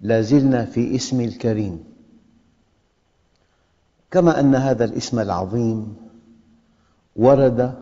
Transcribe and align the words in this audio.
لا 0.00 0.20
زلنا 0.20 0.64
في 0.64 0.94
اسم 0.96 1.20
الكريم. 1.20 1.84
كما 4.10 4.40
أن 4.40 4.54
هذا 4.54 4.84
الاسم 4.84 5.18
العظيم 5.18 5.96
ورد 7.16 7.74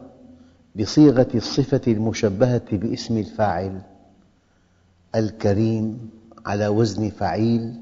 بصيغة 0.76 1.28
الصفة 1.34 1.80
المشبهة 1.86 2.76
باسم 2.76 3.18
الفاعل 3.18 3.80
الكريم 5.14 6.10
على 6.46 6.68
وزن 6.68 7.10
فعيل 7.10 7.74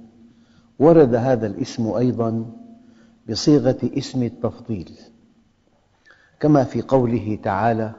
ورد 0.79 1.15
هذا 1.15 1.47
الاسم 1.47 1.93
أيضا 1.93 2.51
بصيغة 3.31 3.79
اسم 3.99 4.23
التفضيل. 4.23 4.91
كما 6.41 6.65
في 6.65 6.83
قوله 6.83 7.39
تعالى 7.43 7.93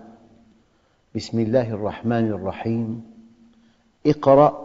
بسم 1.16 1.40
الله 1.40 1.70
الرحمن 1.70 2.28
الرحيم 2.28 3.02
اقرأ 4.06 4.65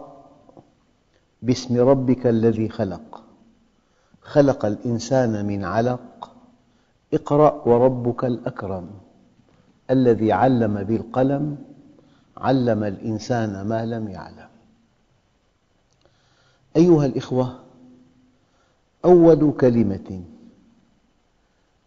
باسم 1.41 1.77
ربك 1.77 2.27
الذي 2.27 2.69
خلق. 2.69 3.23
خلق 4.21 4.65
الإنسان 4.65 5.45
من 5.45 5.63
علق. 5.63 6.31
اقرأ 7.13 7.67
وربك 7.67 8.25
الأكرم 8.25 8.89
الذي 9.91 10.31
علم 10.31 10.83
بالقلم 10.83 11.57
علم 12.37 12.83
الإنسان 12.83 13.67
ما 13.67 13.85
لم 13.85 14.07
يعلم. 14.07 14.47
أيها 16.75 17.05
الأخوة 17.05 17.59
أول 19.05 19.53
كلمة 19.59 20.21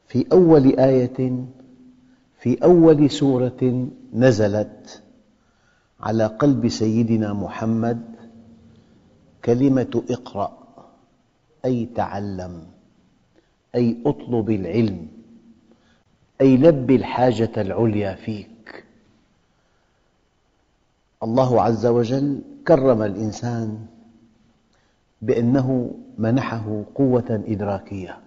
في 0.09 0.27
أول 0.33 0.79
آية 0.79 1.45
في 2.39 2.65
أول 2.65 3.11
سورة 3.11 3.89
نزلت 4.15 5.03
على 6.01 6.27
قلب 6.27 6.69
سيدنا 6.69 7.33
محمد 7.33 8.14
كلمة 9.45 10.03
اقرأ 10.11 10.59
أي 11.65 11.87
تعلم 11.87 12.67
أي 13.75 13.97
اطلب 14.07 14.51
العلم 14.51 15.09
أي 16.41 16.57
لب 16.57 16.91
الحاجة 16.91 17.53
العليا 17.57 18.15
فيك. 18.15 18.85
الله 21.23 21.63
عز 21.63 21.87
وجل 21.87 22.43
كرم 22.69 23.03
الإنسان 23.03 23.87
بأنه 25.23 25.95
منحه 26.19 26.85
قوة 26.95 27.43
إدراكية. 27.49 28.19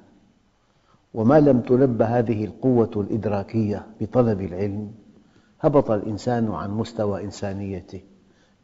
وما 1.13 1.39
لم 1.39 1.61
تلب 1.61 2.01
هذه 2.01 2.45
القوة 2.45 2.91
الإدراكية 2.95 3.85
بطلب 4.01 4.41
العلم 4.41 4.91
هبط 5.61 5.91
الإنسان 5.91 6.51
عن 6.51 6.71
مستوى 6.71 7.23
إنسانيته 7.23 8.01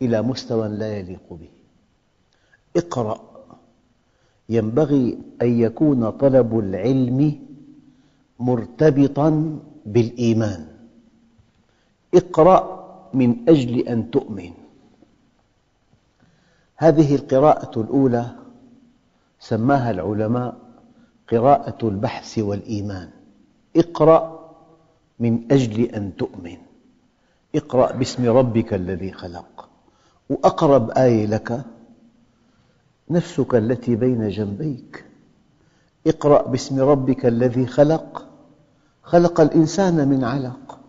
إلى 0.02 0.22
مستوى 0.22 0.68
لا 0.68 0.98
يليق 0.98 1.34
به. 1.34 1.63
اقرأ. 2.78 3.20
ينبغي 4.50 5.18
أن 5.42 5.60
يكون 5.60 6.10
طلب 6.10 6.60
العلم 6.60 7.40
مرتبطاً 8.40 9.60
بالإيمان. 9.86 10.68
اقرأ 12.14 12.84
من 13.14 13.50
أجل 13.50 13.80
أن 13.80 14.12
تؤمن. 14.12 14.52
هذه 16.76 17.16
القراءة 17.16 17.82
الأولى 17.82 18.26
سماها 19.40 19.92
العلماء 19.92 20.58
قراءة 21.32 21.88
البحث 21.88 22.40
والإيمان. 22.40 23.10
اقرأ 23.78 24.50
من 25.20 25.52
أجل 25.52 25.82
أن 25.82 26.16
تؤمن. 26.16 26.58
اقرأ 27.56 27.92
باسم 27.92 28.30
ربك 28.30 28.74
الذي 28.74 29.12
خلق. 29.12 29.70
وأقرب 30.30 30.92
آية 30.92 31.26
لك 31.26 31.66
نفسك 33.10 33.56
التي 33.56 33.96
بين 33.96 34.30
جنبيك. 34.30 35.06
اقرأ 36.08 36.48
باسم 36.48 36.80
ربك 36.80 37.26
الذي 37.26 37.66
خلق. 37.68 38.28
خلق 39.04 39.42
الإنسان 39.42 40.08
من 40.08 40.24
علق. 40.24 40.80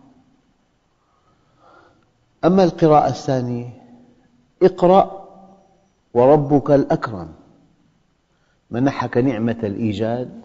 أما 2.45 2.63
القراءة 2.63 3.09
الثانية 3.09 3.69
اقرأ 4.63 5.25
وربك 6.13 6.71
الأكرم. 6.71 7.27
منحك 8.71 9.17
نعمة 9.17 9.57
الإيجاد 9.63 10.41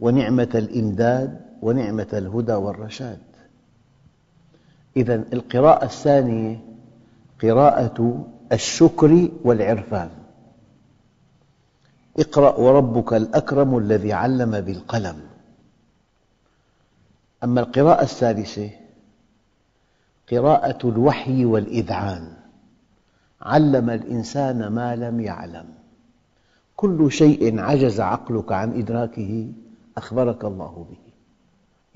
ونعمة 0.00 0.48
الإمداد 0.54 1.40
ونعمة 1.62 2.08
الهدى 2.12 2.52
والرشاد. 2.52 3.18
إذا 4.96 5.14
القراءة 5.14 5.84
الثانية 5.84 6.60
قراءة 7.42 8.24
الشكر 8.52 9.28
والعرفان. 9.44 10.19
اقرأ 12.18 12.56
وربك 12.56 13.12
الأكرم 13.12 13.78
الذي 13.78 14.12
علم 14.12 14.60
بالقلم. 14.60 15.20
أما 17.44 17.60
القراءة 17.60 18.02
الثالثة 18.02 18.70
قراءة 20.32 20.88
الوحي 20.88 21.44
والإذعان. 21.44 22.32
علم 23.42 23.90
الإنسان 23.90 24.66
ما 24.66 24.96
لم 24.96 25.20
يعلم. 25.20 25.64
كل 26.76 27.12
شيء 27.12 27.60
عجز 27.60 28.00
عقلك 28.00 28.52
عن 28.52 28.78
إدراكه 28.78 29.52
أخبرك 29.96 30.44
الله 30.44 30.86
به. 30.90 31.12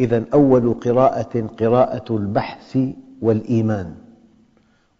إذا 0.01 0.25
أول 0.35 0.75
قراءة 0.75 1.47
قراءة 1.61 2.17
البحث 2.17 2.79
والإيمان 3.23 3.95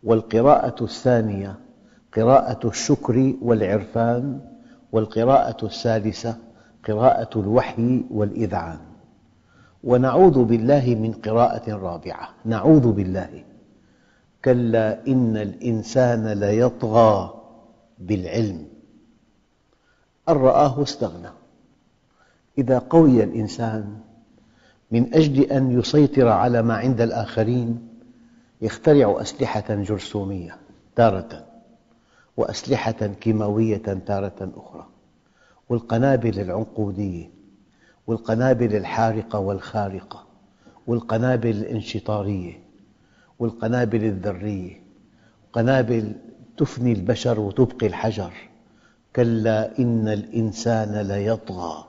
والقراءة 0.05 0.85
الثانية 0.85 1.59
قراءة 2.17 2.69
الشكر 2.69 3.35
والعرفان. 3.43 4.54
والقراءة 4.95 5.67
الثالثة 5.67 6.37
قراءة 6.89 7.41
الوحي 7.41 8.05
والإذعان. 8.11 8.79
ونعوذ 9.85 10.45
بالله 10.45 10.95
من 10.95 11.13
قراءة 11.13 11.73
رابعة. 11.75 12.29
نعوذ 12.45 12.93
بالله. 12.93 13.45
كلا 14.45 15.07
إن 15.07 15.37
الإنسان 15.37 16.29
ليطغى 16.29 17.35
بالعلم. 17.99 18.67
أن 20.29 20.35
رآه 20.35 20.83
استغنى. 20.83 21.31
إذا 22.59 22.79
قوي 22.79 23.25
الإنسان 23.25 23.99
من 24.91 25.15
أجل 25.15 25.43
أن 25.43 25.79
يسيطر 25.79 26.29
على 26.29 26.63
ما 26.63 26.75
عند 26.75 27.01
الآخرين 27.01 27.89
يخترع 28.63 29.21
أسلحة 29.21 29.75
جرثومية 29.75 30.57
تارة. 30.97 31.44
وأسلحة 32.37 33.07
كيماوية 33.21 33.77
تارة 34.07 34.53
أخرى 34.57 34.87
والقنابل 35.69 36.41
العنقودية 36.41 37.31
والقنابل 38.07 38.77
الحارقة 38.77 39.39
والخارقة 39.39 40.27
والقنابل 40.87 41.51
الانشطارية 41.51 42.61
والقنابل 43.39 44.05
الذرية 44.05 44.85
قنابل 45.53 46.13
تفني 46.57 46.93
البشر 46.93 47.41
وتبقي 47.41 47.87
الحجر. 47.87 48.33
كلا 49.17 49.79
إن 49.79 50.09
الإنسان 50.09 51.07
ليطغى. 51.07 51.85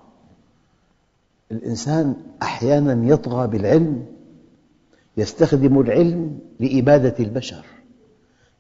الإنسان 1.52 2.16
أحياناً 2.42 3.14
يطغى 3.14 3.48
بالعلم 3.48 4.06
يستخدم 5.18 5.80
العلم 5.80 6.40
لإبادة 6.60 7.16
البشر. 7.20 7.66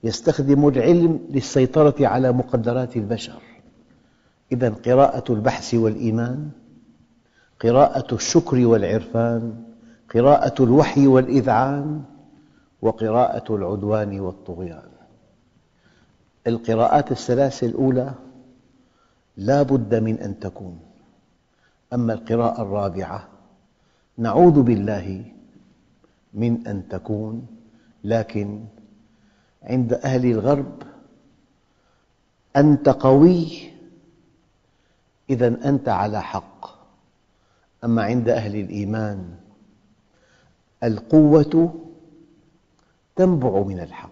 يستخدم 0.06 0.68
العلم 0.68 1.20
للسيطرة 1.30 2.08
على 2.08 2.32
مقدرات 2.32 2.98
البشر. 2.98 3.42
إذا 4.52 4.70
قراءة 4.70 5.34
البحث 5.34 5.74
والإيمان 5.74 6.50
قراءة 7.60 8.16
الشكر 8.16 8.66
والعرفان 8.66 9.64
قراءة 10.14 10.64
الوحي 10.64 11.08
والإذعان 11.08 12.02
وقراءة 12.82 13.56
العدوان 13.56 14.20
والطغيان. 14.20 14.90
القراءات 16.48 17.12
الثلاث 17.12 17.64
الأولى 17.64 18.14
لا 19.38 19.62
بد 19.62 19.96
من 19.96 20.20
أن 20.20 20.40
تكون. 20.40 20.80
أما 21.94 22.14
القراءة 22.14 22.62
الرابعة 22.62 23.28
نعوذ 24.18 24.62
بالله 24.62 25.26
من 26.34 26.68
أن 26.68 26.88
تكون 26.88 27.48
لكن 28.04 28.64
عند 29.66 29.94
أهل 29.94 30.26
الغرب 30.26 30.84
أنت 32.56 32.90
قوي 32.90 33.72
إذا 35.30 35.70
أنت 35.70 35.90
على 35.90 36.22
حق. 36.22 36.66
أما 37.84 38.04
عند 38.04 38.30
أهل 38.30 38.56
الإيمان 38.56 39.36
القوة 40.84 41.74
تنبع 43.16 43.64
من 43.64 43.80
الحق. 43.80 44.12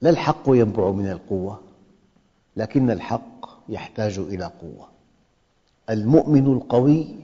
لا 0.00 0.10
الحق 0.10 0.42
ينبع 0.46 0.90
من 0.90 1.10
القوة 1.10 1.60
لكن 2.56 2.90
الحق 2.90 3.48
يحتاج 3.68 4.18
إلى 4.18 4.44
قوة. 4.44 4.88
المؤمن 5.90 6.46
القوي 6.46 7.16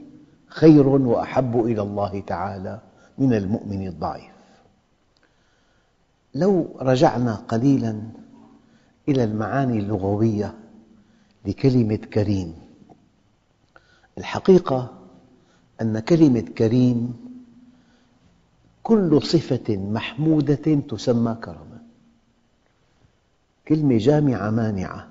خير 0.46 0.88
وأحب 0.88 1.64
إلى 1.64 1.82
الله 1.82 2.20
تعالى 2.20 2.80
من 3.18 3.34
المؤمن 3.34 3.86
الضعيف. 3.86 4.37
لو 6.38 6.76
رجعنا 6.80 7.34
قليلا 7.34 8.02
إلى 9.08 9.24
المعاني 9.24 9.78
اللغوية 9.78 10.54
لكلمة 11.46 11.96
كريم. 11.96 12.54
الحقيقة 14.18 14.92
أن 15.80 15.98
كلمة 15.98 16.40
كريم 16.40 17.16
كل 18.82 19.22
صفة 19.22 19.76
محمودة 19.76 20.74
تسمى 20.88 21.34
كرما. 21.44 21.82
كلمة 23.68 23.98
جامعة 23.98 24.50
مانعة 24.50 25.08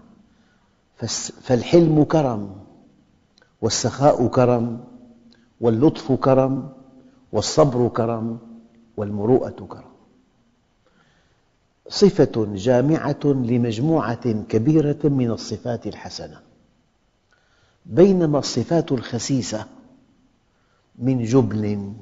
فالحلم 1.42 2.04
كرم 2.04 2.56
والسخاء 3.62 4.28
كرم 4.28 4.84
واللطف 5.62 6.12
كرم 6.12 6.70
والصبر 7.32 7.88
كرم 7.88 8.40
والمروءة 8.98 9.68
كرم. 9.70 9.97
صفة 11.90 12.48
جامعة 12.56 13.20
لمجموعة 13.26 14.32
كبيرة 14.50 14.98
من 15.04 15.32
الصفات 15.32 15.88
الحسنة. 15.88 16.40
بينما 17.86 18.40
الصفات 18.40 18.92
الخسيسة 18.92 19.66
من 21.00 21.24
جبن 21.24 21.94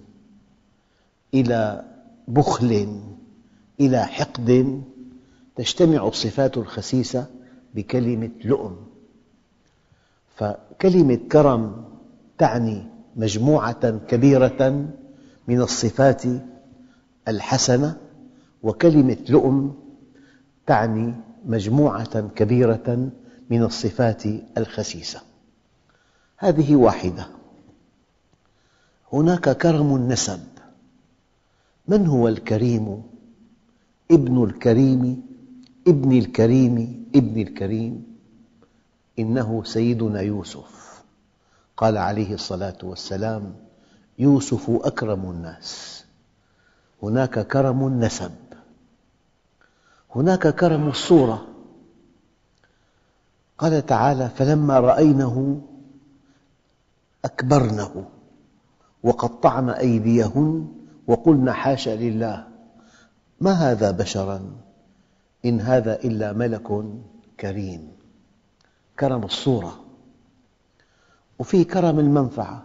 إلى 1.33 1.85
بخل 2.27 2.99
إلى 3.79 4.05
حقد 4.05 4.81
تجتمع 5.55 6.07
الصفات 6.07 6.57
الخسيسة 6.57 7.25
بكلمة 7.75 8.31
لؤم. 8.43 8.75
فكلمة 10.35 11.19
كرم 11.31 11.85
تعني 12.37 12.83
مجموعة 13.15 13.89
كبيرة 14.07 14.85
من 15.47 15.61
الصفات 15.61 16.23
الحسنة 17.27 17.97
وكلمة 18.63 19.17
لؤم 19.29 19.75
تعني 20.67 21.13
مجموعة 21.45 22.21
كبيرة 22.35 23.09
من 23.49 23.63
الصفات 23.63 24.23
الخسيسة. 24.57 25.21
هذه 26.37 26.75
واحدة. 26.75 27.27
هناك 29.13 29.49
كرم 29.57 29.95
النسب. 29.95 30.39
من 31.87 32.07
هو 32.07 32.27
الكريم؟ 32.27 33.03
ابن 34.11 34.43
الكريم 34.43 35.23
ابن 35.87 36.11
الكريم 36.17 37.05
ابن 37.15 37.41
الكريم. 37.41 38.17
إنه 39.19 39.63
سيدنا 39.63 40.21
يوسف. 40.21 41.03
قال 41.77 41.97
عليه 41.97 42.33
الصلاة 42.33 42.77
والسلام 42.83 43.55
يوسف 44.19 44.69
أكرم 44.69 45.29
الناس. 45.29 46.03
هناك 47.03 47.47
كرم 47.47 47.87
النسب. 47.87 48.31
هناك 50.15 50.47
كرم 50.47 50.87
الصورة. 50.87 51.47
قال 53.57 53.85
تعالى 53.85 54.29
فلما 54.29 54.79
رأينه 54.79 55.61
أكبرنه 57.25 58.05
وقطعن 59.03 59.69
أيديهن 59.69 60.67
وقلن 61.07 61.51
حاشا 61.51 61.89
لله. 61.89 62.47
ما 63.41 63.51
هذا 63.51 63.91
بشرا؟ 63.91 64.51
إن 65.45 65.61
هذا 65.61 66.03
إلا 66.03 66.33
ملك 66.33 66.83
كريم. 67.39 67.91
كرم 68.99 69.23
الصورة. 69.23 69.79
وفي 71.39 71.63
كرم 71.63 71.99
المنفعة. 71.99 72.63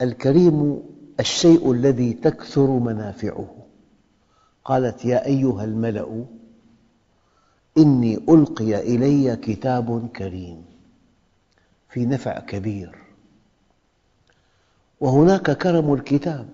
الكريم 0.00 0.82
الشيء 1.20 1.72
الذي 1.72 2.12
تكثر 2.12 2.66
منافعه. 2.66 3.61
قالت 4.64 5.04
يا 5.04 5.26
أيها 5.26 5.64
الملأ 5.64 6.24
إني 7.78 8.16
ألقي 8.28 8.80
إلي 8.80 9.36
كتاب 9.36 10.08
كريم 10.08 10.64
في 11.88 12.06
نفع 12.06 12.40
كبير. 12.40 12.98
وهناك 15.00 15.50
كرم 15.50 15.94
الكتاب. 15.94 16.48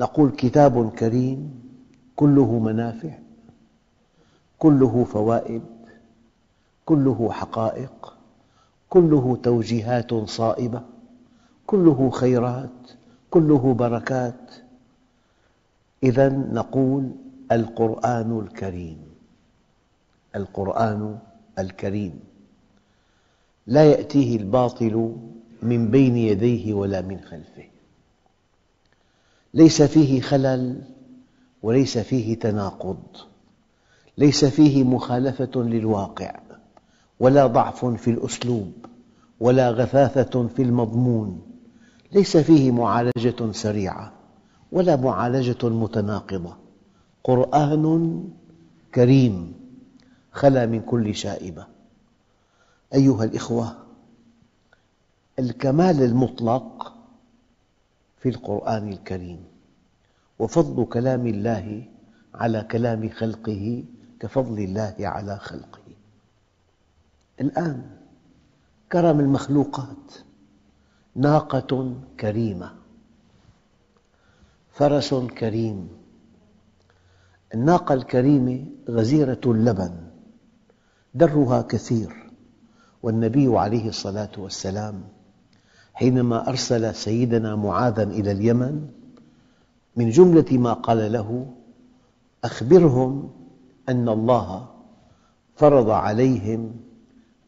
نقول 0.00 0.30
كتاب 0.30 0.90
كريم 0.90 1.62
كله 2.16 2.58
منافع 2.58 3.18
كله 4.58 5.04
فوائد 5.04 5.62
كله 6.86 7.32
حقائق 7.32 8.16
كله 8.88 9.38
توجيهات 9.42 10.14
صائبة 10.14 10.82
كله 11.66 12.10
خيرات 12.10 12.90
كله 13.30 13.74
بركات. 13.74 14.61
إذا 16.02 16.28
نقول 16.28 17.10
القرآن 17.52 18.40
الكريم. 18.40 18.98
القرآن 20.36 21.18
الكريم. 21.58 22.20
لا 23.66 23.84
يأتيه 23.84 24.36
الباطل 24.36 25.16
من 25.62 25.90
بين 25.90 26.16
يديه 26.16 26.74
ولا 26.74 27.00
من 27.00 27.20
خلفه. 27.20 27.64
ليس 29.54 29.82
فيه 29.82 30.20
خلل 30.20 30.82
وليس 31.62 31.98
فيه 31.98 32.38
تناقض. 32.38 33.02
ليس 34.18 34.44
فيه 34.44 34.84
مخالفة 34.84 35.50
للواقع 35.56 36.40
ولا 37.20 37.46
ضعف 37.46 37.84
في 37.84 38.10
الأسلوب 38.10 38.72
ولا 39.40 39.70
غثاثة 39.70 40.48
في 40.48 40.62
المضمون. 40.62 41.42
ليس 42.12 42.36
فيه 42.36 42.70
معالجة 42.70 43.52
سريعة. 43.52 44.21
ولا 44.72 44.96
معالجة 44.96 45.68
متناقضة. 45.68 46.56
قرآن 47.24 48.24
كريم 48.94 49.54
خلا 50.32 50.66
من 50.66 50.80
كل 50.80 51.14
شائبة. 51.14 51.66
أيها 52.94 53.24
الأخوة 53.24 53.76
الكمال 55.38 56.02
المطلق 56.02 56.94
في 58.18 58.28
القرآن 58.28 58.88
الكريم 58.88 59.44
وفضل 60.38 60.84
كلام 60.84 61.26
الله 61.26 61.84
على 62.34 62.62
كلام 62.70 63.08
خلقه 63.08 63.84
كفضل 64.20 64.58
الله 64.58 64.94
على 64.98 65.38
خلقه. 65.38 65.82
الآن 67.40 67.90
كرم 68.92 69.20
المخلوقات 69.20 70.12
ناقة 71.14 71.94
كريمة. 72.20 72.81
فرس 74.72 75.14
كريم. 75.14 75.88
الناقة 77.54 77.94
الكريمة 77.94 78.66
غزيرة 78.88 79.40
اللبن 79.46 79.94
درها 81.14 81.62
كثير 81.62 82.30
والنبي 83.02 83.58
عليه 83.58 83.88
الصلاة 83.88 84.30
والسلام 84.38 85.02
حينما 85.94 86.48
أرسل 86.48 86.94
سيدنا 86.94 87.56
معاذا 87.56 88.02
إلى 88.02 88.32
اليمن 88.32 88.88
من 89.96 90.10
جملة 90.10 90.58
ما 90.58 90.72
قال 90.72 91.12
له 91.12 91.46
أخبرهم 92.44 93.30
أن 93.88 94.08
الله 94.08 94.68
فرض 95.56 95.90
عليهم 95.90 96.76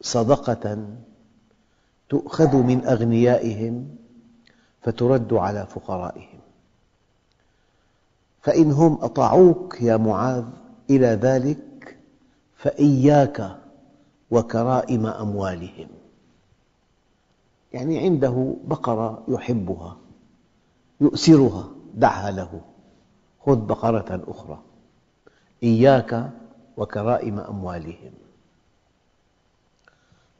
صدقة 0.01 0.87
تؤخذ 2.09 2.55
من 2.55 2.85
أغنيائهم 2.85 3.87
فترد 4.81 5.33
على 5.33 5.67
فقرائهم. 5.69 6.34
فإنهم 8.45 8.97
أطاعوك 9.01 9.81
يا 9.81 9.97
معاذ 9.97 10.43
إلى 10.89 11.07
ذلك 11.07 11.97
فإياك 12.55 13.57
وكرائم 14.31 15.05
أموالهم. 15.05 15.87
يعني 17.73 17.99
عنده 17.99 18.55
بقرة 18.67 19.23
يحبها 19.27 19.97
يؤسرها 21.01 21.69
دعها 21.93 22.31
له. 22.31 22.61
خذ 23.45 23.55
بقرة 23.55 24.23
أخرى. 24.27 24.61
إياك 25.63 26.31
وكرائم 26.77 27.39
أموالهم. 27.39 28.13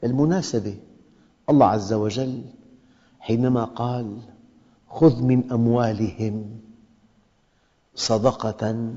بالمناسبة 0.02 0.78
الله 1.50 1.66
عز 1.66 1.92
وجل 1.92 2.42
حينما 3.20 3.64
قال 3.64 4.18
خذ 4.88 5.22
من 5.22 5.52
أموالهم 5.52 6.65
صدقة 7.96 8.94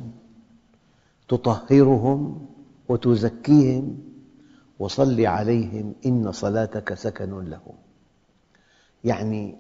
تطهرهم 1.27 2.46
وتزكيهم 2.89 3.98
وصل 4.79 5.25
عليهم 5.25 5.94
إن 6.06 6.32
صلاتك 6.32 6.94
سكن 6.94 7.50
لهم. 7.50 7.75
يعني 9.03 9.56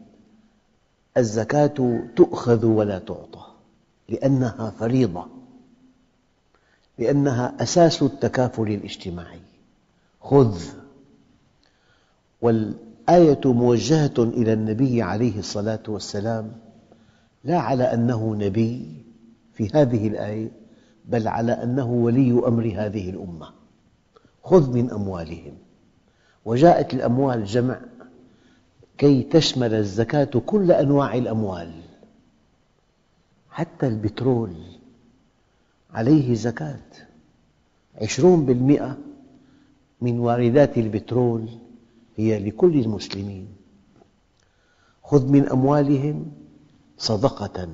الزكاة 1.17 2.01
تؤخذ 2.15 2.65
ولا 2.65 2.99
تعطى 2.99 3.45
لأنها 4.09 4.69
فريضة 4.69 5.25
لأنها 6.97 7.55
أساس 7.63 8.03
التكافل 8.03 8.63
الاجتماعي. 8.71 9.41
خذ. 10.21 10.61
والآية 12.41 13.41
موجهة 13.45 14.13
إلى 14.17 14.53
النبي 14.53 15.01
عليه 15.01 15.39
الصلاة 15.39 15.83
والسلام 15.87 16.51
لا 17.43 17.59
على 17.59 17.83
أنه 17.83 18.35
نبي 18.35 19.03
في 19.59 19.69
هذه 19.73 20.07
الآية 20.07 20.51
بل 21.05 21.27
على 21.27 21.51
أنه 21.51 21.91
ولي 21.91 22.31
أمر 22.31 22.73
هذه 22.75 23.09
الأمة. 23.09 23.49
خذ 24.43 24.73
من 24.73 24.91
أموالهم. 24.91 25.53
وجاءت 26.45 26.93
الأموال 26.93 27.45
جمع 27.45 27.79
كي 28.97 29.23
تشمل 29.23 29.73
الزكاة 29.73 30.41
كل 30.45 30.71
أنواع 30.71 31.13
الأموال 31.13 31.71
حتى 33.49 33.87
البترول. 33.87 34.53
عليه 35.93 36.33
زكاة. 36.33 36.87
عشرون 38.01 38.45
بالمئة 38.45 38.97
من 40.01 40.19
واردات 40.19 40.77
البترول 40.77 41.49
هي 42.17 42.39
لكل 42.39 42.79
المسلمين. 42.79 43.47
خذ 45.03 45.27
من 45.27 45.49
أموالهم 45.49 46.31
صدقة. 46.97 47.69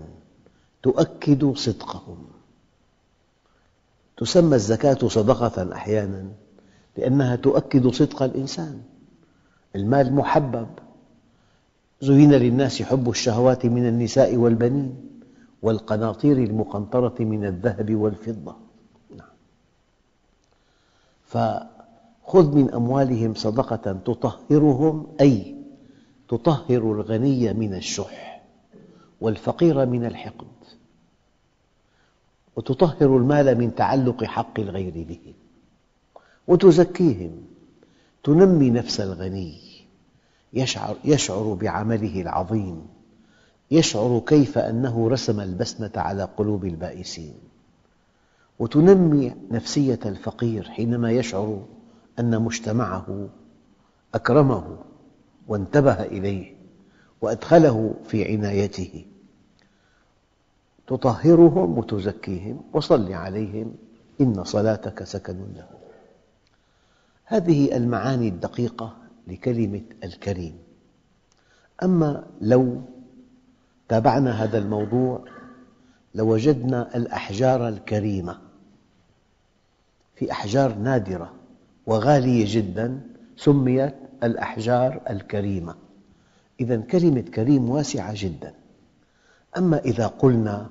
تؤكد 0.85 1.53
صدقهم. 1.53 2.17
تسمى 4.17 4.55
الزكاة 4.55 5.07
صدقة 5.07 5.73
أحياناً 5.73 6.29
لأنها 6.97 7.35
تؤكد 7.35 7.87
صدق 7.87 8.23
الإنسان. 8.23 8.81
المال 9.75 10.15
محبب. 10.15 10.67
زين 12.01 12.33
للناس 12.33 12.81
حب 12.81 13.09
الشهوات 13.09 13.65
من 13.65 13.87
النساء 13.87 14.35
والبنين 14.35 15.21
والقناطير 15.61 16.37
المقنطرة 16.37 17.15
من 17.19 17.45
الذهب 17.45 17.95
والفضة. 17.95 18.55
نعم. 19.17 19.35
فخذ 21.25 22.55
من 22.55 22.73
أموالهم 22.73 23.33
صدقة 23.33 23.91
تطهرهم 24.05 25.07
أي 25.21 25.55
تطهر 26.29 26.91
الغني 26.91 27.53
من 27.53 27.73
الشح 27.73 28.43
والفقير 29.21 29.85
من 29.85 30.05
الحقد. 30.05 30.47
وتطهر 32.55 33.17
المال 33.17 33.57
من 33.57 33.75
تعلق 33.75 34.23
حق 34.23 34.59
الغير 34.59 34.93
به. 34.93 35.33
وتزكيهم. 36.47 37.31
تنمي 38.23 38.69
نفس 38.69 39.01
الغني. 39.01 39.61
يشعر, 40.53 40.95
يشعر 41.05 41.53
بعمله 41.53 42.21
العظيم. 42.21 42.87
يشعر 43.71 44.21
كيف 44.27 44.57
أنه 44.57 45.09
رسم 45.09 45.39
البسمة 45.39 45.91
على 45.95 46.23
قلوب 46.37 46.65
البائسين. 46.65 47.33
وتنمي 48.59 49.33
نفسية 49.51 49.99
الفقير 50.05 50.63
حينما 50.63 51.11
يشعر 51.11 51.65
أن 52.19 52.41
مجتمعه 52.41 53.29
أكرمه 54.15 54.77
وانتبه 55.47 56.03
إليه 56.03 56.55
وأدخله 57.21 57.93
في 58.07 58.31
عنايته. 58.31 59.05
تطهرهم 60.87 61.77
وتزكيهم 61.77 62.61
وصل 62.73 63.13
عليهم. 63.13 63.75
إن 64.21 64.43
صلاتك 64.43 65.03
سكن 65.03 65.37
لهم. 65.55 65.79
هذه 67.25 67.77
المعاني 67.77 68.27
الدقيقة 68.27 68.97
لكلمة 69.27 69.81
الكريم. 70.03 70.57
أما 71.83 72.27
لو 72.41 72.81
تابعنا 73.89 74.43
هذا 74.43 74.57
الموضوع 74.57 75.25
لوجدنا 76.15 76.95
الأحجار 76.97 77.67
الكريمة 77.67 78.37
في 80.15 80.31
أحجار 80.31 80.75
نادرة 80.75 81.33
وغالية 81.85 82.45
جدا 82.47 83.01
سميت 83.37 83.95
الأحجار 84.23 85.01
الكريمة. 85.09 85.75
إذا 86.59 86.77
كلمة 86.77 87.21
كريم 87.21 87.69
واسعة 87.69 88.13
جدا. 88.15 88.53
أما 89.57 89.79
إذا 89.79 90.07
قلنا 90.07 90.69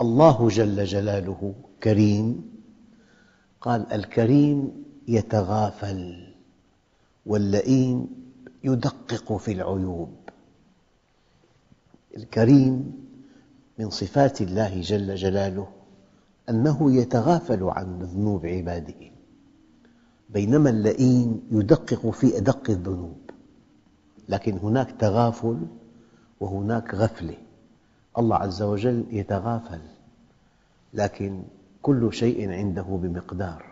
الله 0.00 0.48
جل 0.48 0.84
جلاله 0.84 1.54
كريم 1.82 2.50
قال 3.60 3.92
الكريم 3.92 4.84
يتغافل 5.08 6.32
واللئيم 7.26 8.06
يدقق 8.64 9.36
في 9.36 9.52
العيوب. 9.52 10.14
الكريم 12.16 12.92
من 13.78 13.90
صفات 13.90 14.40
الله 14.40 14.80
جل 14.80 15.14
جلاله 15.14 15.68
أنه 16.50 16.92
يتغافل 16.96 17.62
عن 17.62 17.98
ذنوب 17.98 18.46
عباده. 18.46 19.10
بينما 20.30 20.70
اللئيم 20.70 21.40
يدقق 21.50 22.10
في 22.10 22.38
أدق 22.38 22.70
الذنوب. 22.70 23.18
لكن 24.28 24.58
هناك 24.58 24.90
تغافل 24.90 25.66
وهناك 26.40 26.94
غفلة. 26.94 27.45
الله 28.18 28.36
عز 28.36 28.62
وجل 28.62 29.04
يتغافل 29.10 29.80
لكن 30.94 31.42
كل 31.82 32.12
شيء 32.12 32.50
عنده 32.50 32.82
بمقدار 32.82 33.64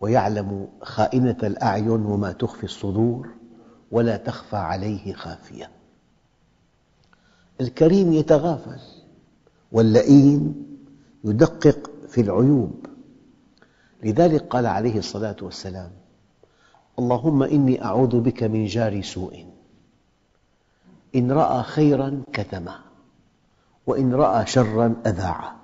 ويعلم 0.00 0.68
خائنة 0.82 1.36
الأعين 1.42 1.88
وما 1.88 2.32
تخفي 2.32 2.64
الصدور 2.64 3.28
ولا 3.90 4.16
تخفى 4.16 4.56
عليه 4.56 5.12
خافية. 5.12 5.70
الكريم 7.60 8.12
يتغافل 8.12 8.80
واللئيم 9.72 10.66
يدقق 11.24 11.90
في 12.08 12.20
العيوب. 12.20 12.86
لذلك 14.02 14.42
قال 14.42 14.66
عليه 14.66 14.98
الصلاة 14.98 15.36
والسلام 15.42 15.90
اللهم 16.98 17.42
إني 17.42 17.84
أعوذ 17.84 18.20
بك 18.20 18.42
من 18.42 18.66
جار 18.66 19.02
سوء. 19.02 19.46
إن 21.14 21.32
رأى 21.32 21.62
خيراً 21.62 22.22
كتمه. 22.32 22.91
وإن 23.86 24.14
رأى 24.14 24.46
شراً 24.46 24.94
أذاعه 25.06 25.56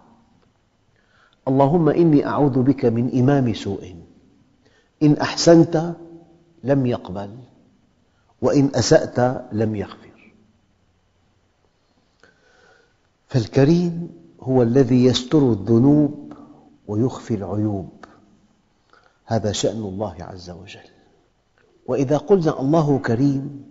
اللهم 1.49 1.89
إني 1.89 2.27
أعوذ 2.27 2.63
بك 2.63 2.85
من 2.85 3.19
إمام 3.19 3.55
سوء. 3.55 3.97
إن 5.03 5.17
أحسنت 5.17 5.95
لم 6.65 6.87
يقبل 6.87 7.37
وإن 8.43 8.71
أسأت 8.75 9.47
لم 9.53 9.77
يغفر. 9.77 10.35
فالكريم 13.27 14.11
هو 14.41 14.63
الذي 14.63 15.05
يستر 15.05 15.53
الذنوب 15.53 16.33
ويخفي 16.89 17.35
العيوب. 17.35 18.05
هذا 19.27 19.53
شأن 19.53 19.83
الله 19.83 20.17
عز 20.21 20.51
وجل. 20.51 20.89
وإذا 21.87 22.17
قلنا 22.17 22.61
الله 22.61 22.99
كريم 22.99 23.65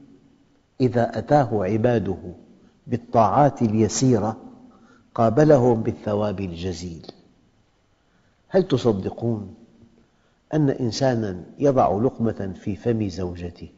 إذا 0.82 1.20
أتاه 1.20 1.64
عباده 1.64 2.18
بالطاعات 2.88 3.62
اليسيرة 3.62 4.38
قابلهم 5.16 5.84
بالثواب 5.84 6.40
الجزيل. 6.40 7.12
هل 8.48 8.68
تصدقون 8.68 9.56
أن 10.54 10.70
إنساناً 10.70 11.44
يضع 11.60 11.92
لقمة 11.92 12.54
في 12.64 12.76
فم 12.76 13.10
زوجته؟ 13.10 13.70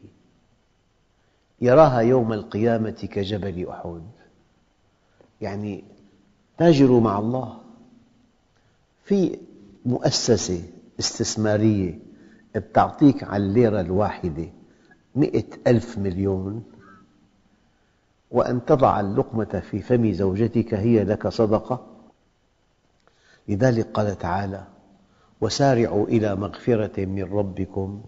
يراها 1.60 2.00
يوم 2.00 2.32
القيامة 2.32 2.90
كجبل 2.90 3.68
أحد. 3.68 4.02
يعني 5.40 5.84
تاجروا 6.58 7.00
مع 7.00 7.18
الله 7.18 7.58
في 9.04 9.38
مؤسسة 9.86 10.62
استثمارية 10.98 11.98
تعطيك 12.74 13.24
على 13.24 13.44
الليرة 13.44 13.80
الواحدة 13.80 14.48
مئة 15.14 15.44
ألف 15.66 15.98
مليون 15.98 16.64
وأن 18.30 18.64
تضع 18.64 19.00
اللقمة 19.00 19.62
في 19.70 19.82
فم 19.82 20.12
زوجتك 20.12 20.74
هي 20.74 21.04
لك 21.04 21.28
صدقة؟ 21.28 21.86
لذلك 23.48 23.86
قال 23.94 24.18
تعالى 24.18 24.64
وسارعوا 25.40 26.06
إلى 26.06 26.36
مغفرة 26.36 27.04
من 27.04 27.22
ربكم 27.22 28.02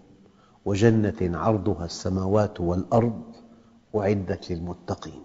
وجنة 0.65 1.37
عرضها 1.37 1.85
السماوات 1.85 2.61
والأرض 2.61 3.21
أعدت 3.95 4.51
للمتقين. 4.51 5.23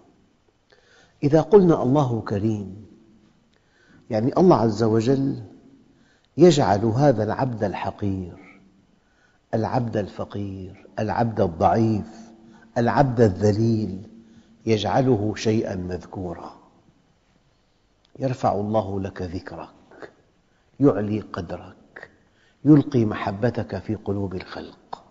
إذا 1.23 1.41
قلنا 1.41 1.83
الله 1.83 2.21
كريم 2.21 2.85
يعني 4.09 4.37
الله 4.37 4.55
عز 4.55 4.83
وجل 4.83 5.43
يجعل 6.37 6.85
هذا 6.85 7.23
العبد 7.23 7.63
الحقير 7.63 8.61
العبد 9.53 9.97
الفقير 9.97 10.87
العبد 10.99 11.41
الضعيف 11.41 12.31
العبد 12.77 13.21
الذليل 13.21 14.08
يجعله 14.69 15.33
شيئا 15.35 15.75
مذكورا. 15.75 16.51
يرفع 18.19 18.53
الله 18.53 19.01
لك 19.01 19.21
ذكرك 19.21 20.11
يعلي 20.79 21.19
قدرك 21.19 22.09
يلقي 22.65 23.05
محبتك 23.05 23.77
في 23.77 23.95
قلوب 23.95 24.35
الخلق. 24.35 25.03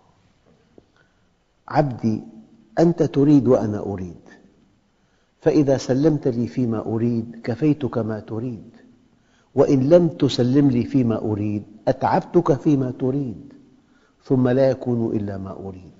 عبدي 1.67 2.23
أنت 2.79 3.03
تريد 3.03 3.47
وأنا 3.47 3.79
أريد. 3.79 4.21
فإذا 5.41 5.77
سلمت 5.77 6.27
لي 6.27 6.47
فيما 6.47 6.79
أريد 6.85 7.41
كفيتك 7.43 7.97
ما 7.97 8.19
تريد. 8.19 8.69
وإن 9.55 9.89
لم 9.89 10.07
تسلم 10.07 10.69
لي 10.69 10.83
فيما 10.83 11.17
أريد 11.17 11.63
أتعبتك 11.87 12.53
فيما 12.53 12.91
تريد. 12.91 13.53
ثم 14.23 14.47
لا 14.47 14.69
يكون 14.69 15.15
إلا 15.15 15.37
ما 15.37 15.51
أريد. 15.51 15.98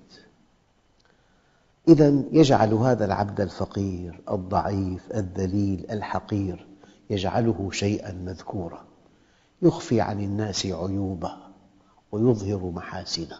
إذا 1.89 2.23
يجعل 2.31 2.73
هذا 2.73 3.05
العبد 3.05 3.41
الفقير 3.41 4.21
الضعيف 4.29 5.11
الذليل 5.11 5.85
الحقير 5.91 6.67
يجعله 7.09 7.69
شيئا 7.71 8.11
مذكورا. 8.13 8.85
يخفي 9.61 10.01
عن 10.01 10.21
الناس 10.21 10.65
عيوبه 10.65 11.37
ويظهر 12.11 12.71
محاسنه. 12.71 13.39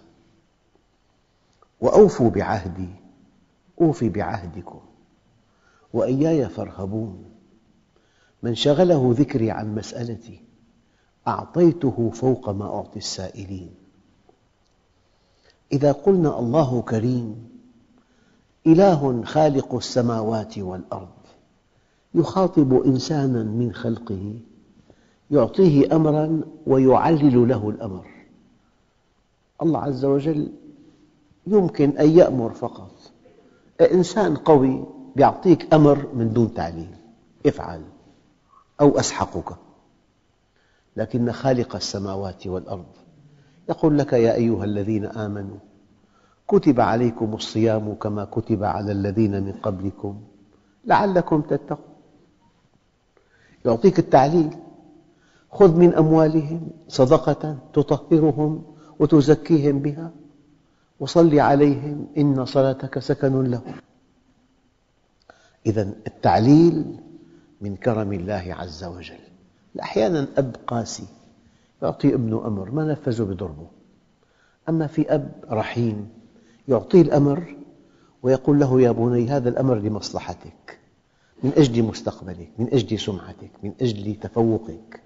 وأوفوا 1.82 2.30
بعهدي 2.30 2.90
أوف 3.82 4.04
بعهدكم. 4.04 4.82
وإياي 5.94 6.50
فارهبون. 6.50 7.26
من 8.44 8.56
شغله 8.56 9.16
ذكري 9.18 9.52
عن 9.52 9.76
مسألتي 9.76 10.44
أعطيته 11.28 12.12
فوق 12.14 12.50
ما 12.50 12.66
أعطي 12.66 13.00
السائلين. 13.00 13.76
إذا 15.72 15.92
قلنا 15.92 16.40
الله 16.40 16.82
كريم 16.82 17.59
إله 18.68 19.24
خالق 19.24 19.76
السماوات 19.76 20.58
والأرض 20.58 21.10
يخاطب 22.14 22.74
إنسانا 22.86 23.44
من 23.44 23.74
خلقه 23.74 24.40
يعطيه 25.32 25.96
أمرا 25.96 26.42
ويعلل 26.68 27.50
له 27.50 27.70
الأمر. 27.70 28.08
الله 29.62 29.80
عز 29.80 30.06
وجل 30.06 30.52
يمكن 31.48 31.98
أن 31.98 32.10
يأمر 32.10 32.50
فقط. 32.54 32.92
إنسان 33.82 34.36
قوي 34.36 34.86
يعطيك 35.16 35.74
أمر 35.74 36.08
من 36.14 36.34
دون 36.34 36.54
تعليل 36.54 36.96
افعل 37.46 37.82
أو 38.82 39.00
أسحقك. 39.00 39.56
لكن 40.98 41.32
خالق 41.32 41.76
السماوات 41.76 42.48
والأرض 42.48 42.86
يقول 43.70 43.98
لك 43.98 44.14
يا 44.14 44.34
أيها 44.34 44.66
الذين 44.66 45.06
آمنوا 45.06 45.58
كتب 46.50 46.80
عليكم 46.80 47.34
الصيام 47.34 47.94
كما 47.94 48.26
كتب 48.26 48.64
على 48.64 48.92
الذين 48.92 49.44
من 49.44 49.52
قبلكم 49.52 50.22
لعلكم 50.86 51.42
تتقون. 51.42 51.94
يعطيك 53.66 54.00
التعليل. 54.00 54.50
خذ 55.52 55.78
من 55.78 55.94
أموالهم 55.94 56.70
صدقة 56.88 57.58
تطهرهم 57.74 58.64
وتزكيهم 59.00 59.80
بها 59.80 60.12
وصل 61.00 61.40
عليهم 61.40 62.08
إن 62.18 62.46
صلاتك 62.46 63.00
سكن 63.00 63.44
لهم. 63.44 63.76
إذا 65.66 65.94
التعليل 66.08 67.00
من 67.62 67.76
كرم 67.76 68.14
الله 68.14 68.56
عز 68.60 68.84
وجل. 68.84 69.24
أحيانا 69.82 70.28
أب 70.38 70.56
قاسي 70.68 71.08
يعطي 71.82 72.14
ابنه 72.14 72.48
أمر 72.48 72.72
ما 72.72 72.86
نفذه 72.86 73.24
بضربه. 73.24 73.68
أما 74.70 74.88
في 74.88 75.14
أب 75.14 75.32
رحيم 75.52 76.19
يعطيه 76.70 77.02
الأمر 77.02 77.56
ويقول 78.24 78.60
له 78.60 78.82
يا 78.82 78.92
بني 78.92 79.30
هذا 79.30 79.50
الأمر 79.50 79.76
لمصلحتك 79.76 80.80
من 81.44 81.52
أجل 81.58 81.84
مستقبلك 81.84 82.50
من 82.58 82.68
أجل 82.74 83.00
سمعتك 83.00 83.52
من 83.64 83.74
أجل 83.82 84.16
تفوقك. 84.16 85.02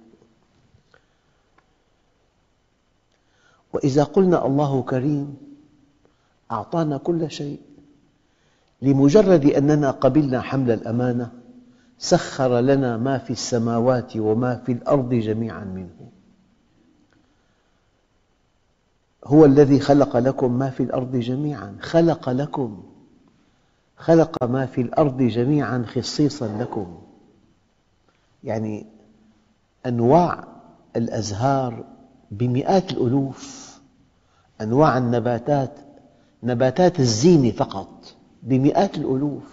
وإذا 3.74 4.04
قلنا 4.04 4.46
الله 4.46 4.82
كريم 4.82 5.38
أعطانا 6.52 6.98
كل 6.98 7.32
شيء 7.32 7.60
لمجرد 8.82 9.46
أننا 9.46 9.92
قبلنا 9.92 10.42
حمل 10.42 10.72
الأمانة 10.72 11.32
سخر 12.00 12.60
لنا 12.60 12.98
ما 12.98 13.18
في 13.18 13.32
السماوات 13.32 14.18
وما 14.18 14.56
في 14.56 14.72
الأرض 14.72 15.14
جميعا 15.14 15.64
منه. 15.64 16.10
هو 19.26 19.46
الذي 19.46 19.80
خلق 19.80 20.18
لكم 20.18 20.60
ما 20.60 20.70
في 20.70 20.84
الأرض 20.84 21.16
جميعا. 21.16 21.78
خلق 21.82 22.30
لكم. 22.30 22.84
خلق 23.98 24.44
ما 24.44 24.66
في 24.66 24.82
الأرض 24.82 25.22
جميعا 25.22 25.86
خصيصا 25.88 26.58
لكم. 26.60 26.98
يعني 28.44 28.86
أنواع 29.86 30.44
الأزهار 30.96 31.84
بمئات 32.32 32.92
الألوف. 32.92 33.74
أنواع 34.62 34.98
النباتات. 34.98 35.72
نباتات 36.44 37.00
الزينة 37.00 37.52
فقط 37.52 38.16
بمئات 38.44 38.98
الألوف. 38.98 39.44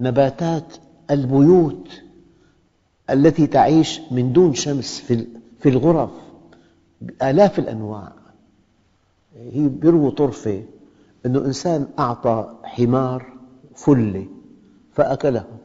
نباتات 0.00 0.76
البيوت 1.10 1.88
التي 3.10 3.46
تعيش 3.46 4.00
من 4.10 4.32
دون 4.32 4.54
شمس 4.54 5.00
في 5.60 5.68
الغرف. 5.68 6.10
آلاف 7.22 7.58
الأنواع. 7.58 8.21
هي 9.36 9.68
بيرووا 9.68 10.10
طرفة 10.10 10.64
أنه 11.26 11.38
إنسان 11.38 11.88
أعطى 11.98 12.54
حمار 12.64 13.32
فلة 13.74 14.26
فأكله. 14.94 15.58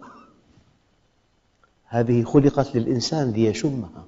هذه 1.85 2.23
خلقت 2.23 2.75
للإنسان 2.75 3.31
ليشمها 3.31 4.05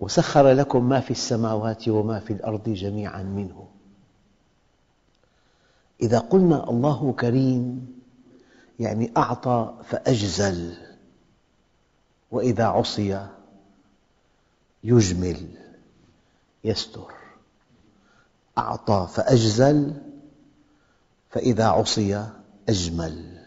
وسخر 0.00 0.48
لكم 0.48 0.88
ما 0.88 1.00
في 1.00 1.10
السماوات 1.10 1.88
وما 1.88 2.20
في 2.20 2.32
الأرض 2.32 2.68
جميعا 2.68 3.22
منه. 3.22 3.68
إذا 6.02 6.18
قلنا 6.18 6.70
الله 6.70 7.12
كريم 7.12 7.94
يعني 8.80 9.12
أعطى 9.16 9.74
فأجزل 9.84 10.76
وإذا 12.30 12.64
عصي 12.64 13.28
يجمل 14.84 15.46
يستر. 16.64 17.17
أعطى 18.58 19.08
فأجزل 19.12 19.94
فإذا 21.30 21.66
عصي 21.66 22.26
أجمل. 22.68 23.38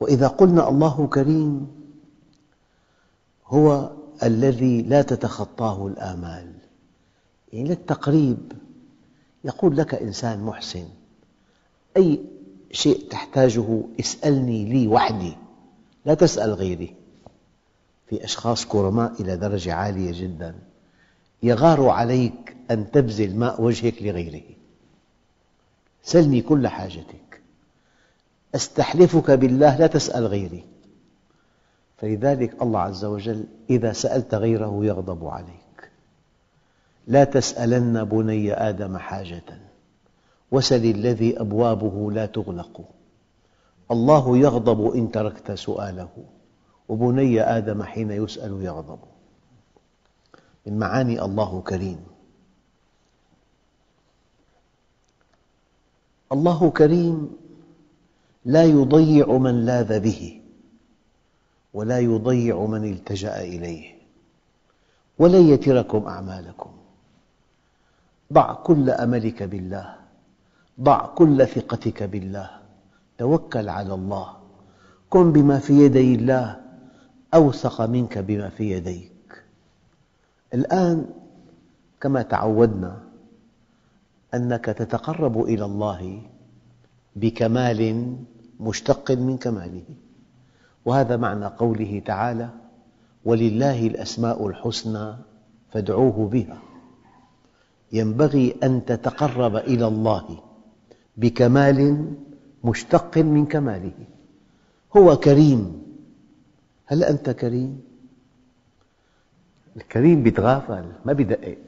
وإذا 0.00 0.28
قلنا 0.28 0.68
الله 0.68 1.06
كريم 1.06 1.66
هو 3.46 3.90
الذي 4.22 4.82
لا 4.82 5.02
تتخطاه 5.02 5.86
الآمال. 5.86 6.52
يعني 7.52 7.68
للتقريب 7.68 8.52
يقول 9.44 9.76
لك 9.76 9.94
إنسان 9.94 10.44
محسن 10.44 10.84
أي 11.96 12.20
شيء 12.72 13.08
تحتاجه 13.10 13.82
اسألني 14.00 14.64
لي 14.64 14.88
وحدي 14.88 15.36
لا 16.06 16.14
تسأل 16.14 16.54
غيري. 16.54 16.94
في 18.06 18.24
أشخاص 18.24 18.64
كرماء 18.66 19.12
إلى 19.20 19.36
درجة 19.36 19.74
عالية 19.74 20.22
جدا 20.22 20.54
يغار 21.42 21.88
عليك 21.88 22.43
أن 22.70 22.90
تبذل 22.90 23.36
ماء 23.36 23.62
وجهك 23.62 24.02
لغيره. 24.02 24.42
سلني 26.02 26.40
كل 26.40 26.68
حاجتك. 26.68 27.40
أستحلفك 28.54 29.30
بالله 29.30 29.78
لا 29.78 29.86
تسأل 29.86 30.26
غيري. 30.26 30.64
فلذلك 31.96 32.62
الله 32.62 32.80
عز 32.80 33.04
وجل 33.04 33.44
إذا 33.70 33.92
سألت 33.92 34.34
غيره 34.34 34.84
يغضب 34.84 35.26
عليك. 35.26 35.90
لا 37.06 37.24
تسألن 37.24 38.04
بني 38.04 38.52
آدم 38.68 38.96
حاجة. 38.96 39.58
وسل 40.50 40.84
الذي 40.84 41.40
أبوابه 41.40 42.12
لا 42.12 42.26
تغلق. 42.26 42.80
الله 43.90 44.38
يغضب 44.38 44.94
إن 44.94 45.10
تركت 45.10 45.52
سؤاله. 45.52 46.08
وبني 46.88 47.40
آدم 47.40 47.82
حين 47.82 48.10
يسأل 48.10 48.62
يغضب. 48.62 48.98
من 50.66 50.78
معاني 50.78 51.22
الله 51.22 51.60
كريم. 51.60 52.13
الله 56.34 56.70
كريم 56.70 57.30
لا 58.44 58.64
يضيع 58.64 59.26
من 59.38 59.64
لاذ 59.64 60.00
به 60.00 60.40
ولا 61.74 61.98
يضيع 61.98 62.64
من 62.64 62.84
التجأ 62.84 63.40
إليه. 63.40 63.94
ولن 65.18 65.48
يتركم 65.48 66.06
أعمالكم. 66.06 66.72
ضع 68.32 68.54
كل 68.54 68.90
أملك 68.90 69.42
بالله 69.42 69.94
ضع 70.80 71.06
كل 71.06 71.46
ثقتك 71.46 72.02
بالله 72.02 72.50
توكل 73.18 73.68
على 73.68 73.94
الله. 73.94 74.28
كن 75.10 75.32
بما 75.32 75.58
في 75.58 75.72
يدي 75.86 76.14
الله 76.14 76.60
أوثق 77.34 77.80
منك 77.82 78.18
بما 78.18 78.48
في 78.48 78.70
يديك. 78.70 79.44
الآن 80.54 81.06
كما 82.00 82.22
تعودنا 82.22 83.03
أنك 84.34 84.64
تتقرب 84.64 85.42
إلى 85.42 85.64
الله 85.64 86.22
بكمال 87.16 88.16
مشتق 88.60 89.10
من 89.10 89.38
كماله. 89.38 89.84
وهذا 90.84 91.16
معنى 91.16 91.46
قوله 91.46 92.02
تعالى 92.06 92.48
ولله 93.24 93.86
الأسماء 93.86 94.46
الحسنى 94.46 95.14
فادعوه 95.72 96.28
بها. 96.28 96.58
ينبغي 97.92 98.56
أن 98.62 98.84
تتقرب 98.84 99.56
إلى 99.56 99.86
الله 99.86 100.40
بكمال 101.16 102.12
مشتق 102.64 103.18
من 103.18 103.46
كماله. 103.46 104.06
هو 104.96 105.16
كريم. 105.16 105.82
هل 106.86 107.04
أنت 107.04 107.30
كريم؟ 107.30 107.82
الكريم 109.76 110.22
بيتغافل 110.22 110.92
ما 111.04 111.12
بيدقق 111.12 111.58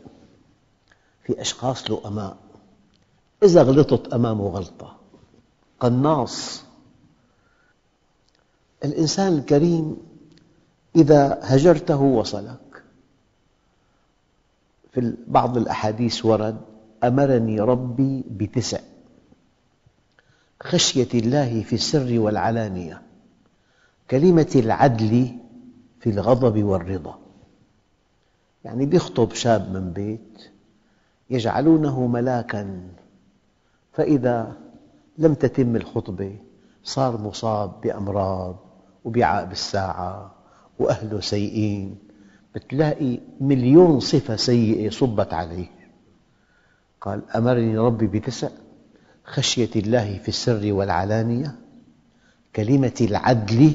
في 1.24 1.40
أشخاص 1.40 1.90
لؤماء 1.90 2.36
إذا 3.42 3.62
غلطت 3.62 4.12
أمامه 4.12 4.48
غلطة. 4.48 4.96
قناص 5.80 6.64
الإنسان 8.84 9.32
الكريم 9.32 9.96
إذا 10.96 11.38
هجرته 11.42 12.00
وصلك. 12.00 12.82
في 14.92 15.14
بعض 15.26 15.56
الأحاديث 15.56 16.24
ورد 16.24 16.60
أمرني 17.04 17.60
ربي 17.60 18.24
بتسع. 18.30 18.80
خشية 20.62 21.08
الله 21.14 21.62
في 21.62 21.72
السر 21.72 22.18
والعلانية. 22.18 23.02
كلمة 24.10 24.52
العدل 24.54 25.28
في 26.00 26.10
الغضب 26.10 26.62
والرضا. 26.62 27.18
يعني 28.64 28.96
يخطب 28.96 29.32
شاب 29.32 29.72
من 29.72 29.92
بيت 29.92 30.50
يجعلونه 31.30 32.06
ملاكا. 32.06 32.88
فإذا 33.96 34.52
لم 35.18 35.34
تتم 35.34 35.76
الخطبة 35.76 36.36
صار 36.84 37.20
مصاب 37.20 37.80
بأمراض 37.80 38.56
وبيعاق 39.04 39.44
بالساعة 39.44 40.34
وأهله 40.78 41.20
سيئين 41.20 41.96
بتلاقي 42.54 43.18
مليون 43.40 44.00
صفة 44.00 44.36
سيئة 44.36 44.90
صبت 44.90 45.34
عليه. 45.34 45.66
قال 47.00 47.30
أمرني 47.30 47.78
ربي 47.78 48.06
بتسع 48.06 48.48
خشية 49.24 49.70
الله 49.76 50.18
في 50.18 50.28
السر 50.28 50.72
والعلانية 50.72 51.54
كلمة 52.56 52.94
العدل 53.00 53.72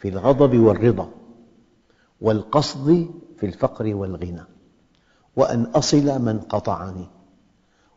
في 0.00 0.08
الغضب 0.08 0.58
والرضا 0.58 1.10
والقصد 2.20 3.10
في 3.38 3.46
الفقر 3.46 3.94
والغنى 3.94 4.44
وأن 5.36 5.62
أصل 5.62 6.22
من 6.22 6.38
قطعني. 6.40 7.06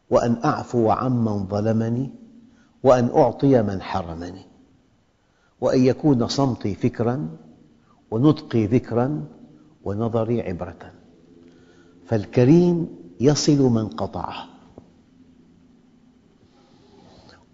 وأن 0.10 0.42
أعفو 0.46 0.90
عمن 0.90 1.48
ظلمني 1.48 2.10
وأن 2.84 3.10
أعطي 3.16 3.62
من 3.62 3.82
حرمني 3.82 4.46
وأن 5.62 5.86
يكون 5.86 6.28
صمتي 6.28 6.76
فكرا 6.76 7.30
ونطقي 8.12 8.66
ذكرا 8.66 9.26
ونظري 9.84 10.42
عبرة 10.42 10.92
فالكريم 12.06 12.88
يصل 13.20 13.62
من 13.62 13.88
قطعه 13.88 14.46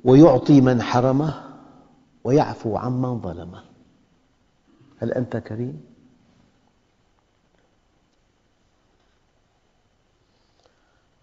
ويعطي 0.04 0.62
من 0.62 0.82
حرمه 0.82 1.34
ويعفو 2.24 2.78
عمن 2.78 3.20
ظلمه 3.20 3.64
هل 4.98 5.12
أنت 5.12 5.38
كريم؟ 5.38 5.95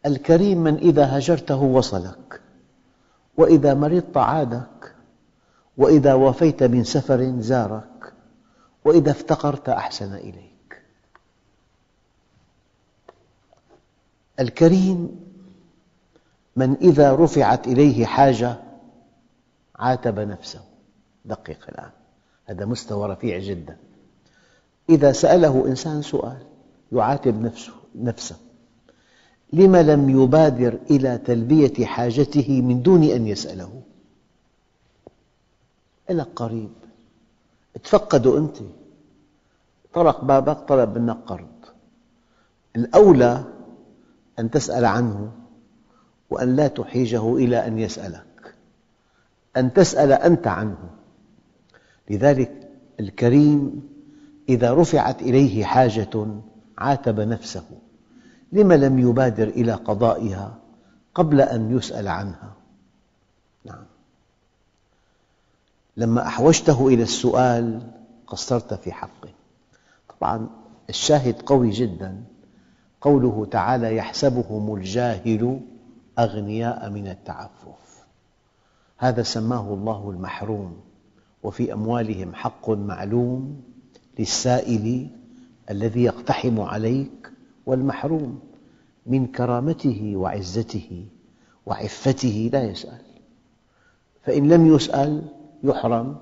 الكريم 0.07 0.59
من 0.59 0.77
إذا 0.77 1.19
هجرته 1.19 1.63
وصلك 1.63 2.41
وإذا 3.37 3.75
مرضت 3.75 4.17
عادك 4.17 4.95
وإذا 5.77 6.15
وفيت 6.15 6.63
من 6.63 6.85
سفر 6.85 7.35
زارك 7.39 8.13
وإذا 8.85 9.11
افتقرت 9.11 9.69
أحسن 9.69 10.15
إليك. 10.15 10.83
الكريم 14.41 15.21
من 16.57 16.77
إذا 16.77 17.13
رفعت 17.13 17.67
إليه 17.67 18.07
حاجة 18.07 18.57
عاتب 19.77 20.19
نفسه. 20.19 20.61
دقق 21.25 21.59
الآن. 21.69 21.91
هذا 22.47 22.65
مستوى 22.65 23.09
رفيع 23.09 23.39
جدا. 23.39 23.77
إذا 24.89 25.13
سأله 25.13 25.67
إنسان 25.67 26.03
سؤال 26.03 26.43
يعاتب 26.93 27.43
نفسه, 27.43 27.73
نفسه. 27.95 28.37
لم 29.53 29.77
لم 29.77 30.23
يبادر 30.23 30.79
إلى 30.91 31.19
تلبية 31.19 31.87
حاجته 31.87 32.63
من 32.63 32.83
دون 32.83 33.05
أن 33.05 33.27
يسأله؟ 33.27 33.83
لك 36.11 36.29
قريب. 36.37 36.71
تفقده 37.85 38.39
أنت. 38.39 38.57
طرق 39.95 40.25
بابك 40.25 40.59
طلب 40.69 40.99
منك 40.99 41.17
قرض. 41.27 41.47
الأولى 42.77 43.45
أن 44.39 44.51
تسأل 44.51 44.85
عنه 44.85 45.33
وأن 46.31 46.57
لا 46.57 46.69
تحيجه 46.69 47.37
إلى 47.37 47.67
أن 47.67 47.79
يسألك. 47.79 48.55
أن 49.57 49.73
تسأل 49.73 50.13
أنت 50.13 50.47
عنه. 50.47 50.91
لذلك 52.11 52.71
الكريم 53.01 53.89
إذا 54.49 54.75
رفعت 54.75 55.23
إليه 55.23 55.65
حاجة 55.65 56.27
عاتب 56.79 57.21
نفسه. 57.21 57.65
لم 58.53 58.73
لم 58.73 58.99
يبادر 58.99 59.49
إلى 59.49 59.73
قضائها 59.73 60.59
قبل 61.15 61.41
أن 61.41 61.77
يسأل 61.77 62.09
عنها؟ 62.09 62.53
نعم. 63.65 63.85
لما 65.97 66.27
أحوجته 66.27 66.89
إلى 66.89 67.03
السؤال 67.03 67.83
قصرت 68.27 68.75
في 68.75 68.93
حقه. 68.93 69.31
طبعا 70.19 70.49
الشاهد 70.89 71.43
قوي 71.43 71.71
جدا. 71.71 72.23
قوله 73.03 73.47
تعالى 73.51 73.97
يحسبهم 73.97 74.75
الجاهل 74.75 75.61
أغنياء 76.19 76.91
من 76.91 77.09
التعفف 77.09 78.05
هذا 78.99 79.23
سماه 79.23 79.75
الله 79.75 80.11
المحروم 80.11 80.81
وفي 81.43 81.73
أموالهم 81.73 82.35
حق 82.35 82.71
معلوم 82.71 83.63
للسائل 84.19 85.09
الذي 85.71 86.03
يقتحم 86.03 86.61
عليك 86.61 87.32
والمحروم 87.67 88.41
من 89.07 89.27
كرامته 89.27 90.13
وعزته 90.17 91.07
وعفته 91.67 92.51
لا 92.53 92.63
يسأل. 92.63 93.03
فإن 94.23 94.49
لم 94.49 94.75
يسأل 94.75 95.23
يحرم. 95.63 96.17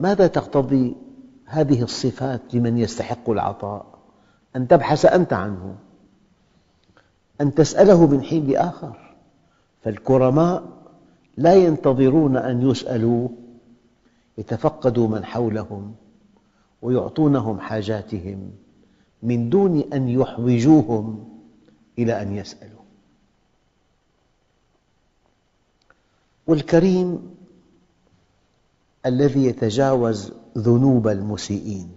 ماذا 0.00 0.26
تقتضي 0.26 0.96
هذه 1.44 1.82
الصفات 1.82 2.54
لمن 2.54 2.78
يستحق 2.78 3.30
العطاء؟ 3.30 3.98
أن 4.56 4.68
تبحث 4.68 5.04
أنت 5.04 5.32
عنه. 5.32 5.76
أن 7.40 7.54
تسأله 7.54 8.06
من 8.06 8.22
حين 8.22 8.46
لآخر. 8.46 9.14
فالكرماء 9.84 10.62
لا 11.36 11.54
ينتظرون 11.54 12.36
أن 12.36 12.70
يسألوا 12.70 13.28
يتفقدوا 14.38 15.08
من 15.08 15.24
حولهم 15.24 15.94
ويعطونهم 16.82 17.60
حاجاتهم. 17.60 18.50
من 19.22 19.50
دون 19.50 19.92
أن 19.92 20.08
يحوجوهم 20.08 21.28
إلى 21.98 22.22
أن 22.22 22.36
يسألوا. 22.36 22.82
والكريم 26.46 27.34
الذي 29.06 29.44
يتجاوز 29.44 30.32
ذنوب 30.58 31.08
المسيئين 31.08 31.92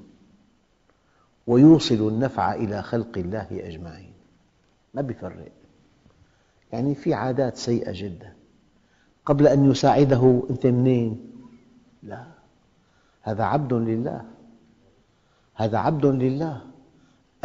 ويوصل 1.48 2.08
النفع 2.08 2.54
إلى 2.54 2.82
خلق 2.82 3.18
الله 3.18 3.48
أجمعين. 3.52 4.14
ما 4.94 5.02
يفرق 5.02 5.52
يعني 6.72 6.96
في 6.96 7.14
عادات 7.14 7.58
سيئة 7.58 7.92
جدا. 7.94 8.34
قبل 9.26 9.48
أن 9.48 9.72
يساعده 9.72 10.44
أنت 10.50 10.66
منين؟ 10.66 11.32
لا. 12.04 12.28
هذا 13.22 13.44
عبد 13.44 13.74
لله. 13.74 14.26
هذا 15.56 15.78
عبد 15.78 16.06
لله. 16.06 16.75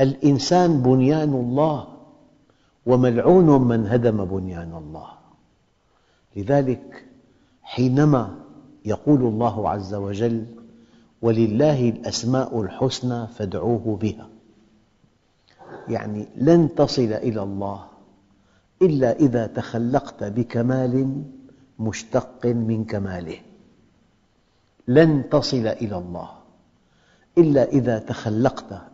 الإنسان 0.01 0.83
بنيان 0.83 1.33
الله 1.33 1.89
وملعون 2.87 3.69
من 3.69 3.87
هدم 3.87 4.25
بنيان 4.25 4.75
الله. 4.75 5.09
لذلك 6.37 7.05
حينما 7.63 8.39
يقول 8.85 9.21
الله 9.23 9.69
عز 9.69 9.95
وجل 9.95 10.47
ولله 11.23 11.89
الأسماء 11.89 12.63
الحسنى 12.63 13.27
فادعوه 13.27 13.99
بها 14.03 14.29
يعني 15.89 16.27
لن 16.37 16.75
تصل 16.75 17.13
إلى 17.13 17.43
الله 17.43 17.85
إلا 18.83 19.17
إذا 19.17 19.47
تخلقت 19.47 20.25
بكمال 20.25 21.23
مشتق 21.79 22.47
من 22.47 22.85
كماله. 22.85 23.39
لن 24.89 25.29
تصل 25.29 25.67
إلى 25.67 25.99
الله 25.99 26.31
إلا 27.39 27.65
إذا 27.65 27.99
تخلقت 27.99 28.90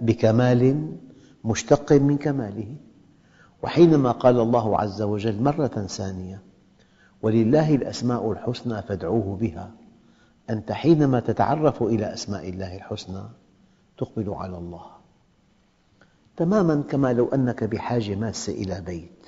بكمال 0.00 0.92
مشتق 1.44 1.92
من 1.92 2.18
كماله. 2.18 2.76
وحينما 3.62 4.10
قال 4.10 4.40
الله 4.40 4.78
عز 4.80 5.02
وجل 5.02 5.42
مرة 5.42 5.86
ثانية 5.88 6.42
ولله 7.22 7.74
الأسماء 7.74 8.32
الحسنى 8.32 8.82
فادعوه 8.82 9.36
بها. 9.36 9.70
أنت 10.50 10.72
حينما 10.72 11.20
تتعرف 11.20 11.82
إلى 11.82 12.12
أسماء 12.12 12.48
الله 12.48 12.76
الحسنى 12.76 13.22
تقبل 13.98 14.34
على 14.34 14.58
الله. 14.58 14.86
تماما 16.36 16.82
كما 16.90 17.12
لو 17.12 17.28
أنك 17.28 17.64
بحاجة 17.64 18.14
ماسة 18.14 18.52
إلى 18.52 18.80
بيت 18.80 19.26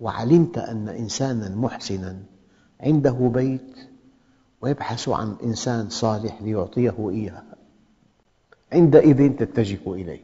وعلمت 0.00 0.58
أن 0.58 0.88
إنسانا 0.88 1.56
محسنا 1.56 2.16
عنده 2.80 3.30
بيت 3.34 3.76
ويبحث 4.60 5.08
عن 5.08 5.36
إنسان 5.44 5.88
صالح 5.88 6.42
ليعطيه 6.42 7.10
إياه. 7.10 7.55
عندئذ 8.72 9.36
تتجه 9.36 9.94
إليه. 9.94 10.20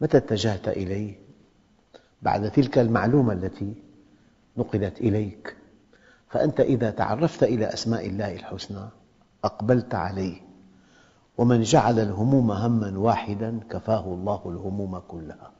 متى 0.00 0.16
اتجهت 0.16 0.68
إليه؟ 0.68 1.14
بعد 2.22 2.50
تلك 2.50 2.78
المعلومة 2.78 3.32
التي 3.32 3.74
نقلت 4.56 5.00
إليك. 5.00 5.56
فأنت 6.28 6.60
إذا 6.60 6.90
تعرفت 6.90 7.42
إلى 7.42 7.66
أسماء 7.66 8.06
الله 8.06 8.34
الحسنى 8.34 8.88
أقبلت 9.44 9.94
عليه. 9.94 10.40
ومن 11.38 11.62
جعل 11.62 11.98
الهموم 11.98 12.50
هما 12.50 12.98
واحدا 12.98 13.60
كفاه 13.70 14.04
الله 14.14 14.42
الهموم 14.46 14.98
كلها. 14.98 15.50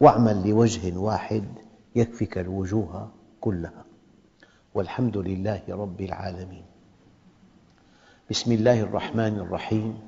واعمل 0.00 0.48
لوجه 0.48 0.98
واحد 0.98 1.44
يكفك 1.96 2.38
الوجوه 2.38 3.10
كلها. 3.40 3.84
والحمد 4.74 5.16
لله 5.16 5.62
رب 5.68 6.00
العالمين. 6.00 6.64
بسم 8.30 8.52
الله 8.52 8.80
الرحمن 8.80 9.38
الرحيم. 9.38 10.07